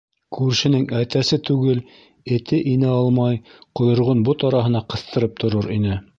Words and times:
Күршенең 0.35 0.87
әтәсе 0.99 1.37
түгел, 1.49 1.81
эте 2.39 2.61
инә 2.73 2.91
алмай 2.95 3.39
ҡойроғон 3.81 4.27
бот 4.31 4.49
араһына 4.51 4.87
ҡыҫтырып 4.95 5.41
торор 5.45 5.73
ине. 5.81 6.05